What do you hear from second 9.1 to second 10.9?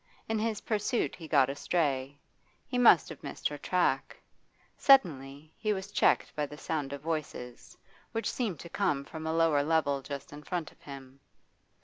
a lower level just in front of